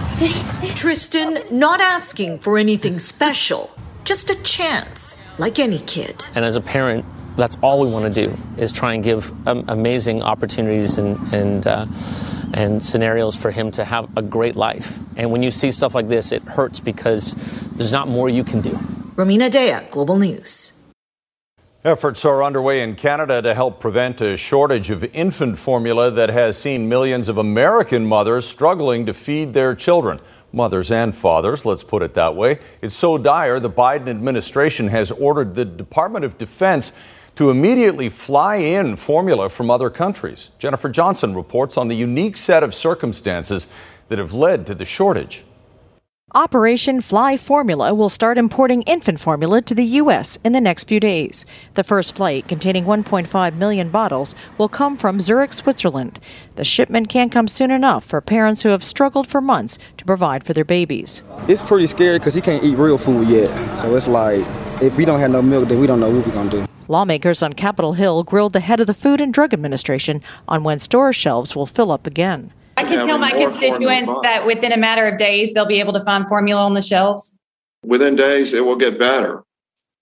[0.75, 3.71] Tristan not asking for anything special,
[4.03, 6.25] just a chance, like any kid.
[6.35, 9.65] And as a parent, that's all we want to do is try and give um,
[9.67, 11.85] amazing opportunities and and uh,
[12.53, 14.99] and scenarios for him to have a great life.
[15.15, 17.33] And when you see stuff like this, it hurts because
[17.75, 18.71] there's not more you can do.
[19.15, 20.73] Rumina Daya, Global News.
[21.85, 26.57] Efforts are underway in Canada to help prevent a shortage of infant formula that has
[26.57, 30.19] seen millions of American mothers struggling to feed their children
[30.51, 32.59] mothers and fathers, let's put it that way.
[32.81, 36.93] It's so dire, the Biden administration has ordered the Department of Defense
[37.39, 40.49] to immediately fly in formula from other countries.
[40.59, 43.65] Jennifer Johnson reports on the unique set of circumstances
[44.09, 45.45] that have led to the shortage.
[46.35, 50.37] Operation Fly Formula will start importing infant formula to the U.S.
[50.43, 51.45] in the next few days.
[51.75, 56.19] The first flight, containing 1.5 million bottles, will come from Zurich, Switzerland.
[56.57, 60.43] The shipment can't come soon enough for parents who have struggled for months to provide
[60.43, 61.23] for their babies.
[61.47, 63.77] It's pretty scary because he can't eat real food yet.
[63.77, 64.45] So it's like,
[64.81, 66.69] if we don't have no milk, then we don't know what we're going to do.
[66.89, 70.79] Lawmakers on Capitol Hill grilled the head of the Food and Drug Administration on when
[70.79, 72.51] store shelves will fill up again.
[72.77, 76.03] I can tell my constituents that within a matter of days, they'll be able to
[76.03, 77.37] find formula on the shelves.
[77.85, 79.43] Within days, it will get better,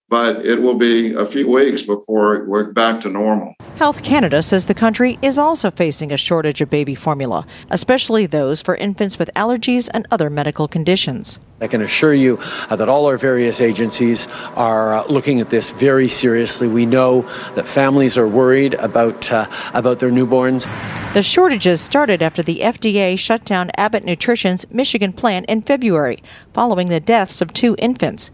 [0.09, 3.53] but it will be a few weeks before we're back to normal.
[3.75, 8.61] Health Canada says the country is also facing a shortage of baby formula, especially those
[8.61, 11.39] for infants with allergies and other medical conditions.
[11.59, 12.37] I can assure you
[12.69, 16.67] uh, that all our various agencies are uh, looking at this very seriously.
[16.67, 17.21] We know
[17.55, 20.65] that families are worried about uh, about their newborns.
[21.13, 26.21] The shortages started after the FDA shut down Abbott Nutrition's Michigan plant in February,
[26.53, 28.31] following the deaths of two infants.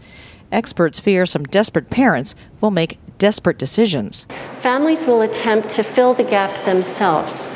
[0.54, 4.24] Experts fear some desperate parents will make desperate decisions.
[4.60, 7.48] Families will attempt to fill the gap themselves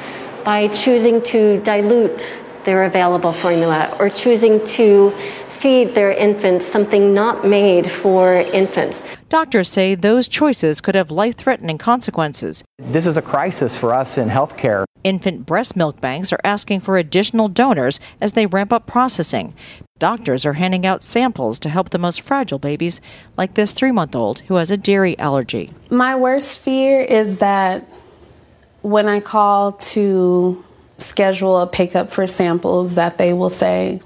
[0.45, 5.15] by choosing to dilute their available formula or choosing to
[5.59, 9.05] feed their infants something not made for infants.
[9.29, 12.65] Doctors say those choices could have life threatening consequences.
[12.79, 14.85] This is a crisis for us in healthcare.
[15.05, 19.55] Infant breast milk banks are asking for additional donors as they ramp up processing.
[19.99, 23.01] Doctors are handing out samples to help the most fragile babies,
[23.37, 25.73] like this three month old who has a dairy allergy.
[25.91, 27.91] My worst fear is that
[28.83, 30.65] when I call to
[30.99, 34.01] schedule a pickup for samples, that they will say,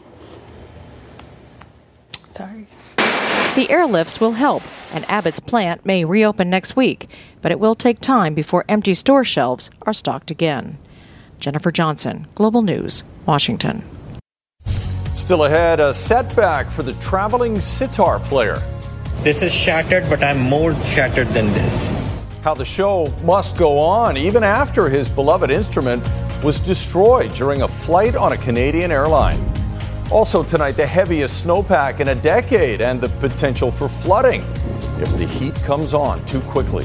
[2.31, 2.67] sorry.
[3.55, 4.63] The airlifts will help,
[4.95, 7.11] and Abbott's plant may reopen next week,
[7.43, 10.79] but it will take time before empty store shelves are stocked again.
[11.39, 13.83] Jennifer Johnson, Global News, Washington.
[15.17, 18.57] Still ahead, a setback for the traveling sitar player.
[19.17, 21.91] This is shattered, but I'm more shattered than this.
[22.43, 26.09] How the show must go on even after his beloved instrument
[26.43, 29.39] was destroyed during a flight on a Canadian airline.
[30.13, 34.43] Also, tonight, the heaviest snowpack in a decade and the potential for flooding
[35.01, 36.85] if the heat comes on too quickly.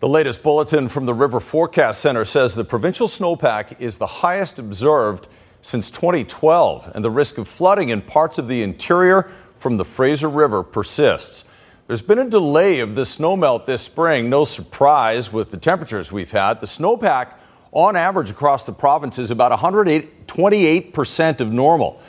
[0.00, 4.58] The latest bulletin from the River Forecast Center says the provincial snowpack is the highest
[4.58, 5.28] observed
[5.62, 10.28] since 2012, and the risk of flooding in parts of the interior from the Fraser
[10.28, 11.44] River persists.
[11.86, 16.32] There's been a delay of the snowmelt this spring, no surprise with the temperatures we've
[16.32, 16.60] had.
[16.60, 17.34] The snowpack,
[17.74, 22.00] on average across the province, is about 128% of normal.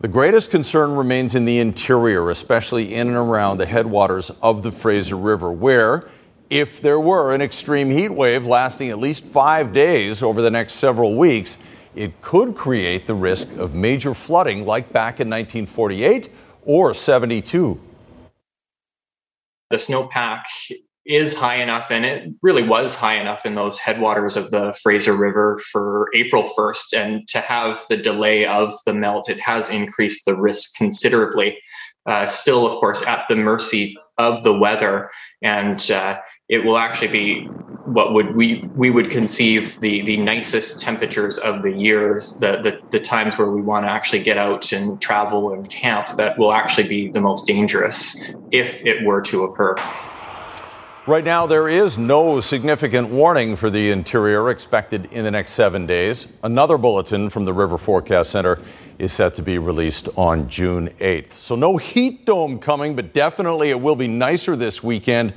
[0.00, 4.72] The greatest concern remains in the interior, especially in and around the headwaters of the
[4.72, 6.08] Fraser River, where
[6.48, 10.74] if there were an extreme heat wave lasting at least five days over the next
[10.74, 11.58] several weeks,
[11.94, 16.30] it could create the risk of major flooding like back in 1948
[16.64, 17.80] or 72.
[19.70, 20.42] The snowpack
[21.06, 25.14] is high enough, and it really was high enough in those headwaters of the Fraser
[25.14, 26.96] River for April 1st.
[26.96, 31.58] And to have the delay of the melt, it has increased the risk considerably.
[32.06, 35.10] Uh, still, of course, at the mercy of the weather,
[35.42, 37.46] and uh, it will actually be
[37.84, 42.78] what would we we would conceive the the nicest temperatures of the years, the the,
[42.90, 46.08] the times where we want to actually get out and travel and camp.
[46.16, 48.16] That will actually be the most dangerous
[48.50, 49.74] if it were to occur.
[51.06, 55.86] Right now, there is no significant warning for the interior expected in the next seven
[55.86, 56.28] days.
[56.42, 58.60] Another bulletin from the River Forecast Center
[58.98, 61.32] is set to be released on June 8th.
[61.32, 65.32] So, no heat dome coming, but definitely it will be nicer this weekend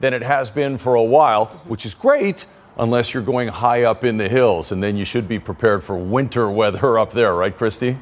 [0.00, 2.44] than it has been for a while, which is great
[2.76, 4.70] unless you're going high up in the hills.
[4.70, 7.96] And then you should be prepared for winter weather up there, right, Christy?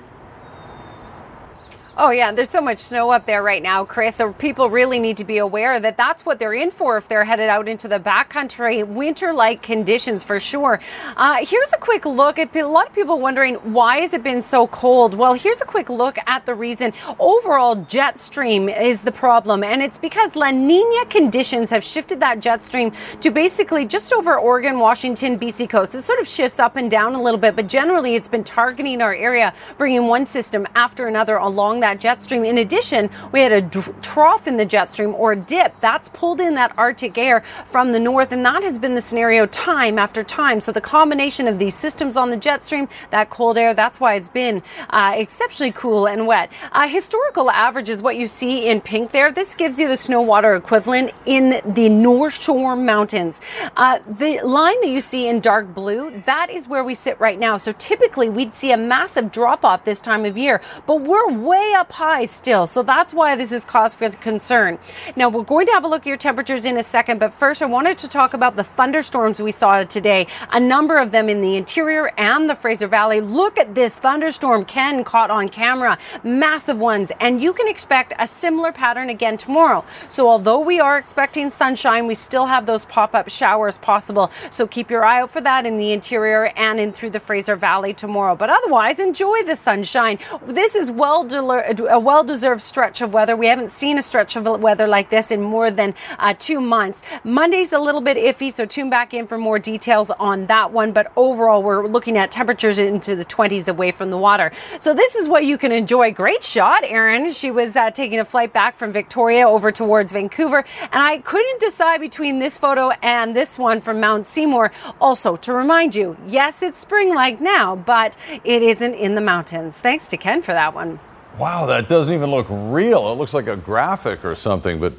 [1.96, 4.16] Oh, yeah, there's so much snow up there right now, Chris.
[4.16, 7.24] So people really need to be aware that that's what they're in for if they're
[7.24, 8.84] headed out into the backcountry.
[8.84, 10.80] Winter like conditions for sure.
[11.16, 14.42] Uh, here's a quick look at a lot of people wondering why has it been
[14.42, 15.14] so cold?
[15.14, 16.92] Well, here's a quick look at the reason.
[17.20, 22.40] Overall, jet stream is the problem, and it's because La Nina conditions have shifted that
[22.40, 25.94] jet stream to basically just over Oregon, Washington, BC coast.
[25.94, 29.00] It sort of shifts up and down a little bit, but generally it's been targeting
[29.00, 32.46] our area, bringing one system after another along that jet stream.
[32.46, 33.62] In addition, we had a
[34.00, 38.00] trough in the jet stream or dip that's pulled in that Arctic air from the
[38.00, 40.62] north, and that has been the scenario time after time.
[40.62, 44.14] So the combination of these systems on the jet stream, that cold air, that's why
[44.14, 46.50] it's been uh, exceptionally cool and wet.
[46.72, 49.30] Uh, historical average is what you see in pink there.
[49.30, 53.42] This gives you the snow water equivalent in the North Shore Mountains.
[53.76, 57.38] Uh, the line that you see in dark blue, that is where we sit right
[57.38, 57.58] now.
[57.58, 61.73] So typically we'd see a massive drop off this time of year, but we're way
[61.74, 62.66] up high still.
[62.66, 64.78] So that's why this is cause for concern.
[65.16, 67.62] Now, we're going to have a look at your temperatures in a second, but first,
[67.62, 70.26] I wanted to talk about the thunderstorms we saw today.
[70.52, 73.20] A number of them in the interior and the Fraser Valley.
[73.20, 75.98] Look at this thunderstorm Ken caught on camera.
[76.22, 77.10] Massive ones.
[77.20, 79.84] And you can expect a similar pattern again tomorrow.
[80.08, 84.30] So, although we are expecting sunshine, we still have those pop up showers possible.
[84.50, 87.56] So, keep your eye out for that in the interior and in through the Fraser
[87.56, 88.36] Valley tomorrow.
[88.36, 90.18] But otherwise, enjoy the sunshine.
[90.46, 91.24] This is well
[91.68, 93.36] a well deserved stretch of weather.
[93.36, 97.02] We haven't seen a stretch of weather like this in more than uh, two months.
[97.24, 100.92] Monday's a little bit iffy, so tune back in for more details on that one.
[100.92, 104.52] But overall, we're looking at temperatures into the 20s away from the water.
[104.80, 106.12] So this is what you can enjoy.
[106.12, 107.32] Great shot, Erin.
[107.32, 111.60] She was uh, taking a flight back from Victoria over towards Vancouver, and I couldn't
[111.60, 114.72] decide between this photo and this one from Mount Seymour.
[115.00, 119.78] Also, to remind you, yes, it's spring like now, but it isn't in the mountains.
[119.78, 120.98] Thanks to Ken for that one.
[121.38, 123.10] Wow, that doesn't even look real.
[123.10, 124.92] It looks like a graphic or something, but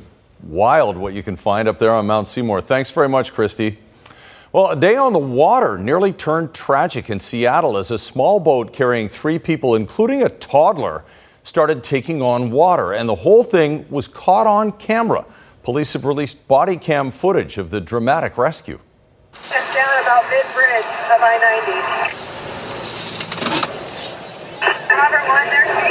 [0.43, 2.59] wild what you can find up there on Mount Seymour.
[2.59, 3.77] Thanks very much, Christy.
[4.51, 8.73] Well, a day on the water nearly turned tragic in Seattle as a small boat
[8.73, 11.05] carrying three people, including a toddler,
[11.43, 15.25] started taking on water, and the whole thing was caught on camera.
[15.63, 18.79] Police have released body cam footage of the dramatic rescue.
[19.33, 22.25] Just down about mid bridge of I 90.
[24.95, 25.84] Number one, they're taking on water.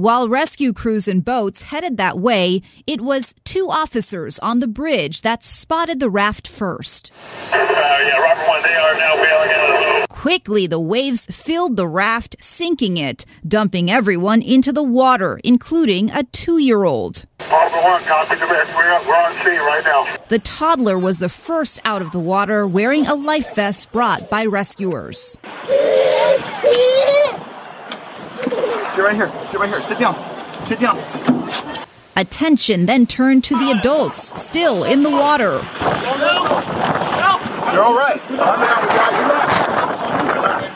[0.00, 5.20] While rescue crews and boats headed that way, it was two officers on the bridge
[5.20, 7.12] that spotted the raft first.
[7.52, 10.06] Uh, yeah, Robert one, they are now bailing out the.
[10.08, 16.22] Quickly, the waves filled the raft, sinking it, dumping everyone into the water, including a
[16.22, 17.26] two year old.
[17.52, 18.74] Robert one, copy the rest.
[18.74, 20.06] We're, we're on scene right now.
[20.28, 24.46] The toddler was the first out of the water wearing a life vest brought by
[24.46, 25.36] rescuers.
[28.90, 29.30] Sit right here.
[29.40, 29.80] Sit right here.
[29.82, 30.16] Sit down.
[30.64, 30.98] Sit down.
[32.16, 35.60] Attention then turned to the adults, still in the water.
[37.72, 38.20] You're all right.
[38.20, 38.82] Calm down.
[38.82, 40.70] We got you.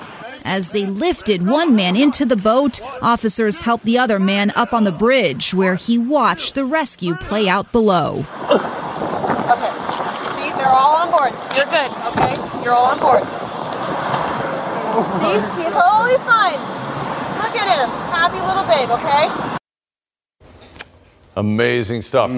[0.44, 4.84] As they lifted one man into the boat, officers helped the other man up on
[4.84, 8.24] the bridge, where he watched the rescue play out below.
[8.44, 9.72] Okay.
[10.36, 11.32] See, they're all on board.
[11.56, 12.36] You're good, okay?
[12.62, 13.24] You're all on board.
[15.20, 16.60] See, he's totally fine.
[17.44, 17.88] Look at him.
[18.10, 19.56] Happy little babe, okay?
[21.36, 22.30] Amazing stuff.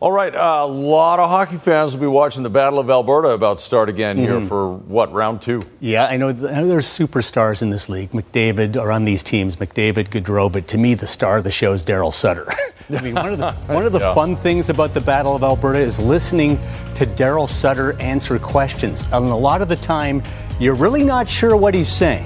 [0.00, 3.58] All right, a lot of hockey fans will be watching the Battle of Alberta about
[3.58, 4.48] to start again here Mhm.
[4.48, 5.60] for what round two?
[5.78, 8.10] Yeah, I know, I know there's superstars in this league.
[8.12, 9.56] McDavid are on these teams.
[9.56, 12.46] McDavid, Gaudreau, but to me, the star of the show is Daryl Sutter.
[12.96, 14.14] I mean, one of the one of the Yeah.
[14.14, 16.58] fun things about the Battle of Alberta is listening
[16.94, 19.06] to Daryl Sutter answer questions.
[19.12, 20.22] And a lot of the time,
[20.58, 22.24] you're really not sure what he's saying.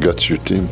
[0.00, 0.68] Guts your team.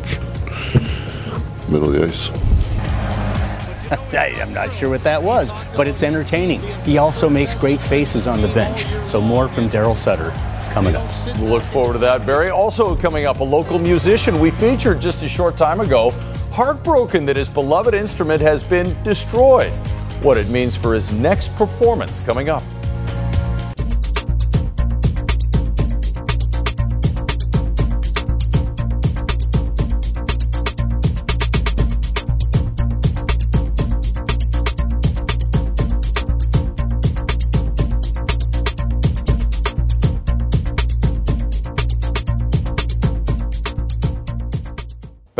[1.67, 2.29] Middle of the ice.
[4.13, 6.61] I, I'm not sure what that was, but it's entertaining.
[6.83, 8.85] He also makes great faces on the bench.
[9.03, 10.31] So more from Daryl Sutter
[10.71, 11.09] coming up.
[11.39, 12.49] We'll look forward to that, Barry.
[12.49, 16.11] Also coming up, a local musician we featured just a short time ago,
[16.51, 19.71] heartbroken that his beloved instrument has been destroyed.
[20.21, 22.63] What it means for his next performance coming up.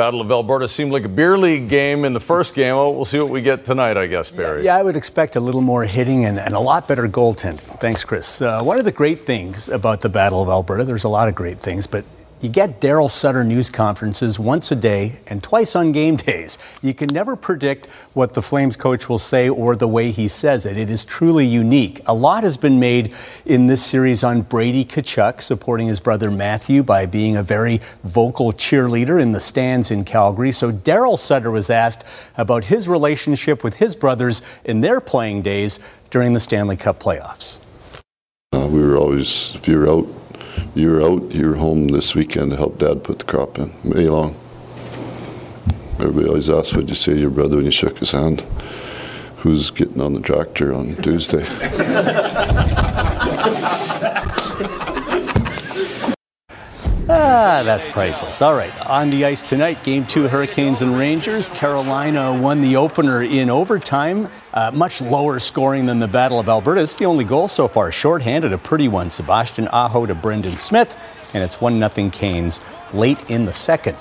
[0.05, 2.75] Battle of Alberta seemed like a beer league game in the first game.
[2.75, 4.63] Oh, we'll see what we get tonight, I guess, Barry.
[4.63, 7.57] Yeah, I would expect a little more hitting and, and a lot better goaltending.
[7.79, 8.39] Thanks, Chris.
[8.39, 11.33] Uh, one of the great things about the Battle of Alberta, there's a lot of
[11.33, 12.05] great things, but
[12.41, 16.57] you get Daryl Sutter news conferences once a day and twice on game days.
[16.81, 20.65] You can never predict what the Flames coach will say or the way he says
[20.65, 20.77] it.
[20.77, 22.01] It is truly unique.
[22.05, 23.13] A lot has been made
[23.45, 28.51] in this series on Brady Tkachuk supporting his brother Matthew by being a very vocal
[28.51, 30.51] cheerleader in the stands in Calgary.
[30.51, 32.03] So Daryl Sutter was asked
[32.37, 35.79] about his relationship with his brothers in their playing days
[36.11, 37.59] during the Stanley Cup playoffs.
[38.51, 40.07] Uh, we were always, if you were out,
[40.73, 43.73] you were out, you were home this weekend to help dad put the crop in,
[43.83, 44.35] May long.
[45.99, 48.41] Everybody always asked, what'd you say to your brother when you shook his hand?
[49.37, 51.45] Who's getting on the tractor on Tuesday?
[57.07, 58.41] Ah, that's priceless.
[58.41, 61.49] All right, on the ice tonight, game two, Hurricanes and Rangers.
[61.49, 64.27] Carolina won the opener in overtime.
[64.55, 66.81] Uh, much lower scoring than the Battle of Alberta.
[66.81, 69.09] It's the only goal so far, shorthanded, a pretty one.
[69.09, 70.97] Sebastian Aho to Brendan Smith,
[71.33, 72.61] and it's 1 0 Canes
[72.93, 73.97] late in the second.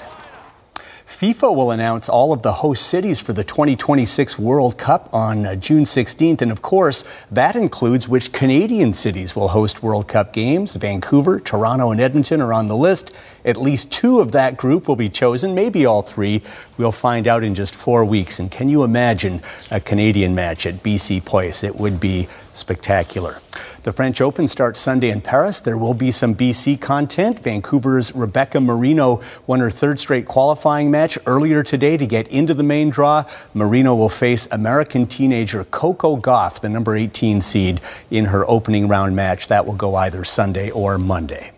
[1.24, 5.56] FIFA will announce all of the host cities for the 2026 World Cup on uh,
[5.56, 6.42] June 16th.
[6.42, 10.74] And of course, that includes which Canadian cities will host World Cup games.
[10.74, 13.10] Vancouver, Toronto, and Edmonton are on the list.
[13.42, 16.42] At least two of that group will be chosen, maybe all three.
[16.76, 18.38] We'll find out in just four weeks.
[18.38, 21.64] And can you imagine a Canadian match at BC Place?
[21.64, 23.40] It would be spectacular.
[23.84, 25.60] The French Open starts Sunday in Paris.
[25.60, 27.40] There will be some BC content.
[27.40, 32.62] Vancouver's Rebecca Marino won her third straight qualifying match earlier today to get into the
[32.62, 33.24] main draw.
[33.52, 39.16] Marino will face American teenager Coco Gauff, the number 18 seed, in her opening round
[39.16, 39.48] match.
[39.48, 41.52] That will go either Sunday or Monday.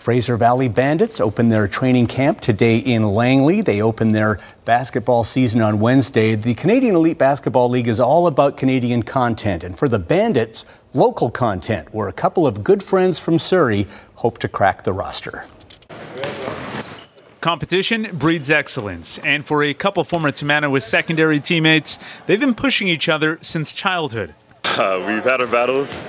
[0.00, 3.60] Fraser Valley Bandits open their training camp today in Langley.
[3.60, 6.36] They open their basketball season on Wednesday.
[6.36, 9.62] The Canadian Elite Basketball League is all about Canadian content.
[9.62, 10.64] And for the Bandits,
[10.94, 13.86] local content, where a couple of good friends from Surrey
[14.16, 15.44] hope to crack the roster.
[17.40, 23.08] Competition breeds excellence, and for a couple former Tamanawis secondary teammates, they've been pushing each
[23.08, 24.34] other since childhood.
[24.64, 26.02] Uh, we've had our battles,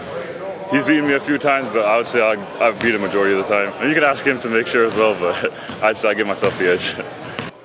[0.71, 3.37] He's beaten me a few times, but I would say I, I've beat him majority
[3.37, 3.73] of the time.
[3.81, 5.51] And you can ask him to make sure as well, but
[5.83, 6.95] I'd say I give myself the edge.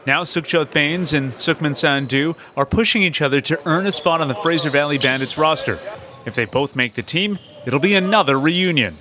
[0.07, 4.29] Now Sukhjot Bains and Sukhman Sandu are pushing each other to earn a spot on
[4.29, 5.81] the Fraser Valley Bandits roster.
[6.27, 8.99] If they both make the team, it'll be another reunion.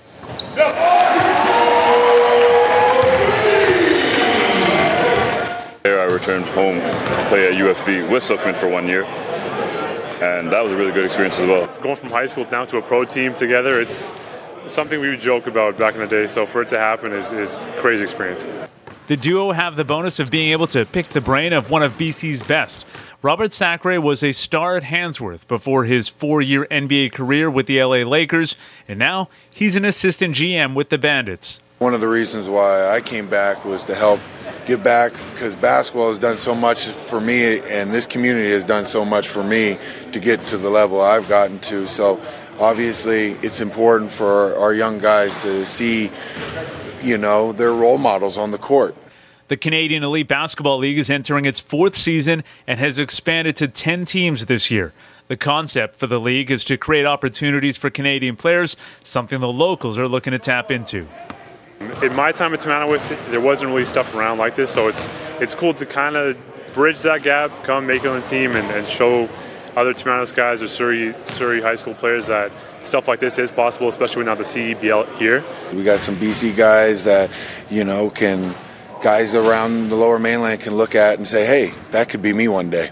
[5.83, 9.05] There, I returned home to play at UFV with Sukhman for one year,
[10.23, 11.65] and that was a really good experience as well.
[11.81, 14.13] Going from high school now to a pro team together, it's
[14.67, 16.27] something we would joke about back in the day.
[16.27, 18.45] So for it to happen is, is a crazy experience.
[19.07, 21.93] The duo have the bonus of being able to pick the brain of one of
[21.93, 22.85] BC's best.
[23.25, 27.83] Robert Sacre was a star at Handsworth before his four year NBA career with the
[27.83, 28.55] LA Lakers,
[28.87, 31.59] and now he's an assistant GM with the Bandits.
[31.79, 34.19] One of the reasons why I came back was to help
[34.67, 38.85] give back because basketball has done so much for me, and this community has done
[38.85, 39.79] so much for me
[40.11, 41.87] to get to the level I've gotten to.
[41.87, 42.21] So,
[42.59, 46.11] obviously, it's important for our young guys to see,
[47.01, 48.95] you know, their role models on the court.
[49.47, 54.05] The Canadian Elite Basketball League is entering its fourth season and has expanded to 10
[54.05, 54.91] teams this year.
[55.27, 59.99] The concept for the league is to create opportunities for Canadian players, something the locals
[59.99, 61.05] are looking to tap into.
[62.01, 65.07] In my time at Tamanawis, there wasn't really stuff around like this, so it's
[65.39, 66.35] it's cool to kind of
[66.73, 69.29] bridge that gap, come make it on the team, and, and show
[69.75, 73.87] other Tamanawis guys or Surrey Surrey high school players that stuff like this is possible,
[73.89, 75.43] especially when now the CEBL here.
[75.71, 77.29] We got some BC guys that
[77.69, 78.55] you know can
[79.01, 82.47] guys around the lower mainland can look at and say, hey, that could be me
[82.47, 82.91] one day.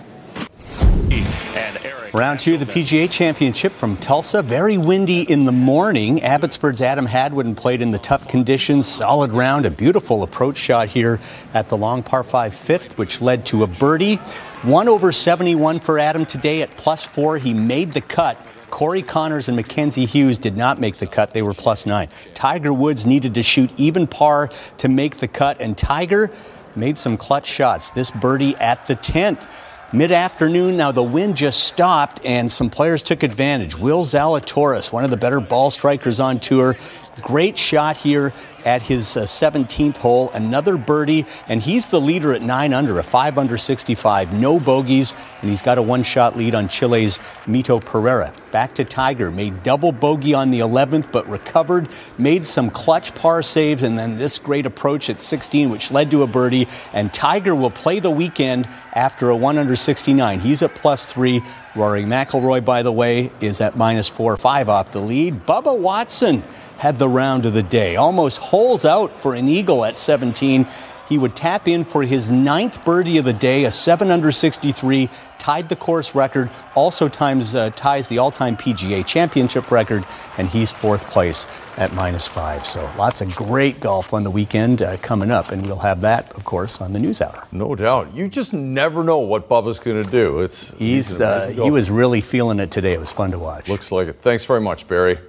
[2.13, 4.43] Round two of the PGA Championship from Tulsa.
[4.43, 6.21] Very windy in the morning.
[6.21, 8.87] Abbotsford's Adam Hadwin played in the tough conditions.
[8.87, 9.65] Solid round.
[9.65, 11.19] A beautiful approach shot here
[11.55, 14.17] at the long par 5 fifth, which led to a birdie.
[14.61, 17.39] One over 71 for Adam today at plus four.
[17.39, 18.37] He made the cut.
[18.73, 21.31] Corey Conners and Mackenzie Hughes did not make the cut.
[21.31, 22.09] They were plus nine.
[22.33, 24.49] Tiger Woods needed to shoot even par
[24.79, 26.31] to make the cut, and Tiger
[26.75, 27.89] made some clutch shots.
[27.91, 29.47] This birdie at the 10th.
[29.93, 33.77] Mid afternoon, now the wind just stopped and some players took advantage.
[33.77, 36.75] Will Zalatoris, one of the better ball strikers on tour,
[37.21, 38.33] great shot here
[38.65, 40.29] at his uh, 17th hole.
[40.33, 44.33] Another birdie, and he's the leader at 9 under, a 5 under 65.
[44.33, 48.33] No bogeys, and he's got a one shot lead on Chile's Mito Pereira.
[48.51, 53.41] Back to Tiger, made double bogey on the 11th, but recovered, made some clutch par
[53.41, 56.67] saves, and then this great approach at 16, which led to a birdie.
[56.93, 60.39] And Tiger will play the weekend after a 1 under 69.
[60.39, 61.41] He's at plus three.
[61.75, 65.47] Rory McIlroy, by the way, is at minus four or five off the lead.
[65.47, 66.43] Bubba Watson
[66.77, 70.67] had the round of the day, almost holes out for an eagle at 17.
[71.13, 75.07] He would tap in for his ninth birdie of the day, a 7 under 63,
[75.37, 80.03] tied the course record, also times uh, ties the all-time PGA Championship record,
[80.39, 81.45] and he's fourth place
[81.77, 82.65] at minus five.
[82.65, 86.33] So lots of great golf on the weekend uh, coming up, and we'll have that,
[86.33, 87.45] of course, on the news hour.
[87.51, 88.15] No doubt.
[88.15, 90.39] You just never know what Bubba's going to do.
[90.39, 92.93] It's he's uh, he was really feeling it today.
[92.93, 93.69] It was fun to watch.
[93.69, 94.19] Looks like it.
[94.23, 95.19] Thanks very much, Barry.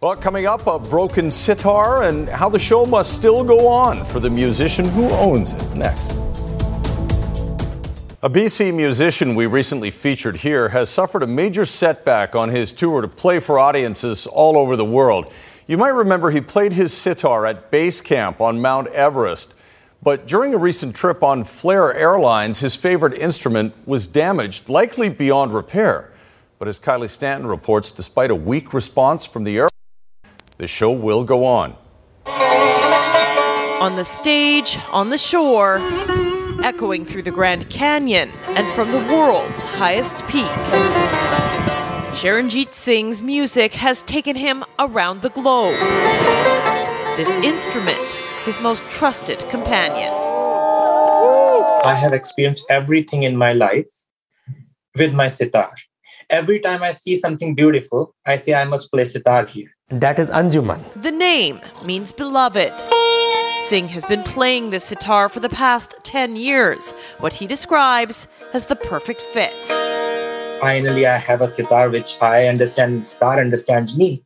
[0.00, 4.20] Well, coming up, a broken sitar and how the show must still go on for
[4.20, 5.74] the musician who owns it.
[5.74, 6.12] Next.
[8.22, 13.00] A BC musician we recently featured here has suffered a major setback on his tour
[13.00, 15.32] to play for audiences all over the world.
[15.66, 19.54] You might remember he played his sitar at base camp on Mount Everest.
[20.02, 25.54] But during a recent trip on Flair Airlines, his favorite instrument was damaged, likely beyond
[25.54, 26.12] repair.
[26.58, 29.70] But as Kylie Stanton reports, despite a weak response from the airline,
[30.58, 31.76] the show will go on.
[33.80, 35.78] On the stage, on the shore,
[36.62, 40.50] echoing through the Grand Canyon, and from the world's highest peak.
[42.14, 45.78] Sharanjit Singh's music has taken him around the globe.
[47.16, 48.12] This instrument,
[48.44, 50.12] his most trusted companion.
[51.84, 53.86] I have experienced everything in my life
[54.96, 55.74] with my sitar.
[56.30, 59.70] Every time I see something beautiful, I say I must play sitar here.
[59.90, 60.80] That is Anjuman.
[61.00, 62.72] The name means beloved.
[63.62, 68.66] Singh has been playing this sitar for the past 10 years, what he describes as
[68.66, 69.54] the perfect fit.
[70.60, 74.22] Finally, I have a sitar which I understand, sitar understands me,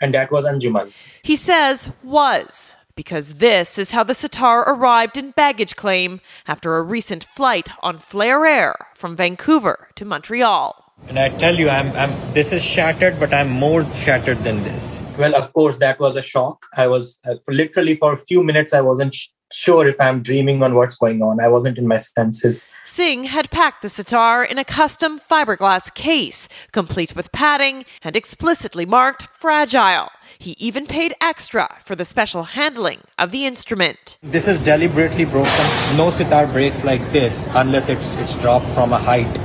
[0.00, 0.92] and that was Anjuman.
[1.22, 6.82] He says was, because this is how the sitar arrived in baggage claim after a
[6.82, 10.81] recent flight on Flair Air from Vancouver to Montreal.
[11.08, 12.10] And I tell you, I'm, I'm.
[12.32, 15.02] This is shattered, but I'm more shattered than this.
[15.18, 16.66] Well, of course, that was a shock.
[16.76, 20.62] I was uh, literally for a few minutes, I wasn't sh- sure if I'm dreaming
[20.62, 21.40] on what's going on.
[21.40, 22.62] I wasn't in my senses.
[22.84, 28.86] Singh had packed the sitar in a custom fiberglass case, complete with padding and explicitly
[28.86, 30.08] marked fragile.
[30.38, 34.18] He even paid extra for the special handling of the instrument.
[34.22, 35.66] This is deliberately broken.
[35.96, 39.38] No sitar breaks like this unless it's it's dropped from a height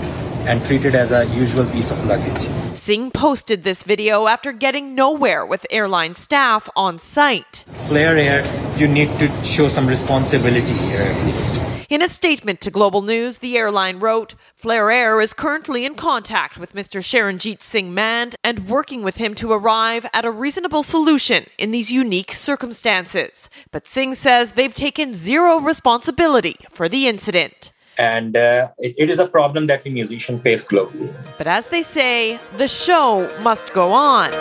[0.47, 2.47] and treated as a usual piece of luggage.
[2.75, 7.65] Singh posted this video after getting nowhere with airline staff on site.
[7.87, 8.45] Flair Air,
[8.77, 11.67] you need to show some responsibility here at least.
[11.89, 16.57] In a statement to Global News, the airline wrote Flair Air is currently in contact
[16.57, 16.99] with Mr.
[17.01, 21.91] Sharanjit Singh Mand and working with him to arrive at a reasonable solution in these
[21.91, 23.49] unique circumstances.
[23.71, 27.71] But Singh says they've taken zero responsibility for the incident.
[27.97, 31.11] And uh, it, it is a problem that the musicians face globally.
[31.37, 34.31] But as they say, the show must go on.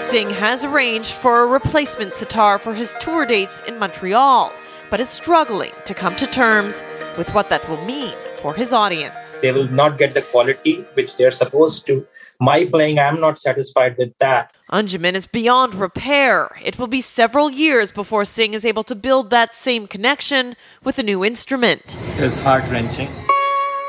[0.00, 4.50] Singh has arranged for a replacement sitar for his tour dates in Montreal,
[4.90, 6.82] but is struggling to come to terms
[7.18, 9.40] with what that will mean for his audience.
[9.40, 12.06] They will not get the quality which they're supposed to.
[12.40, 14.54] My playing, I'm not satisfied with that.
[14.70, 16.50] Anjuman is beyond repair.
[16.62, 20.98] It will be several years before Singh is able to build that same connection with
[20.98, 21.96] a new instrument.
[22.18, 23.08] It's heart wrenching.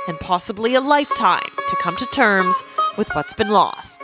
[0.07, 2.63] And possibly a lifetime to come to terms
[2.97, 3.99] with what's been lost.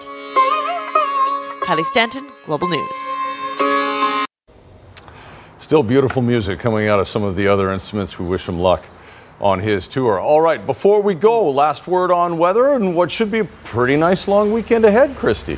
[1.64, 3.10] Kylie Stanton, Global News.
[5.58, 8.20] Still beautiful music coming out of some of the other instruments.
[8.20, 8.86] We wish him luck
[9.40, 10.20] on his tour.
[10.20, 13.96] All right, before we go, last word on weather and what should be a pretty
[13.96, 15.58] nice long weekend ahead, Christy.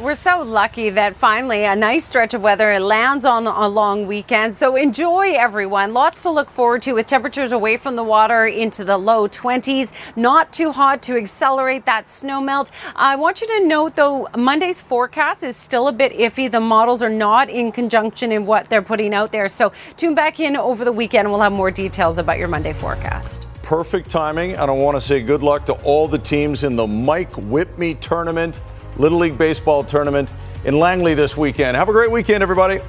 [0.00, 4.54] We're so lucky that finally a nice stretch of weather lands on a long weekend.
[4.54, 5.92] So enjoy, everyone.
[5.92, 9.90] Lots to look forward to with temperatures away from the water into the low 20s.
[10.14, 12.70] Not too hot to accelerate that snow melt.
[12.94, 16.48] I want you to note, though, Monday's forecast is still a bit iffy.
[16.48, 19.48] The models are not in conjunction in what they're putting out there.
[19.48, 21.28] So tune back in over the weekend.
[21.28, 23.48] We'll have more details about your Monday forecast.
[23.64, 24.52] Perfect timing.
[24.52, 27.96] And I want to say good luck to all the teams in the Mike Whitney
[27.96, 28.60] tournament.
[28.98, 30.30] Little League Baseball tournament
[30.64, 31.76] in Langley this weekend.
[31.76, 32.80] Have a great weekend, everybody.